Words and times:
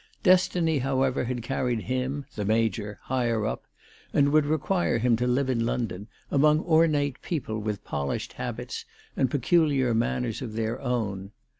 Destiny, 0.23 0.79
however, 0.79 1.25
had 1.25 1.43
carried 1.43 1.81
him, 1.81 2.25
the 2.33 2.43
Major, 2.43 2.97
higher 3.03 3.45
up, 3.45 3.65
and 4.13 4.29
would 4.31 4.47
require 4.47 4.97
him 4.97 5.15
to 5.17 5.27
live 5.27 5.47
in 5.47 5.63
London, 5.63 6.07
among 6.31 6.61
ornate 6.61 7.21
people, 7.21 7.59
with 7.59 7.83
polished 7.83 8.33
habits, 8.33 8.83
and 9.15 9.29
peculiar 9.29 9.93
manners 9.93 10.41
of 10.41 10.53
their 10.53 10.81
own. 10.81 11.33